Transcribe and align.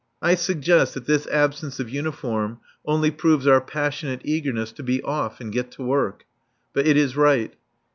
I 0.19 0.33
suggest 0.33 0.95
that 0.95 1.05
this 1.05 1.27
absence 1.27 1.79
of 1.79 1.91
uniform 1.91 2.59
only 2.87 3.11
proves 3.11 3.45
our 3.45 3.61
passionate 3.61 4.21
eagerness 4.25 4.71
to 4.71 4.81
be 4.81 4.99
off 5.03 5.39
and 5.39 5.53
get 5.53 5.69
to 5.73 5.83
work. 5.83 6.25
But 6.73 6.87
it 6.87 6.97
is 6.97 7.15
right. 7.15 7.53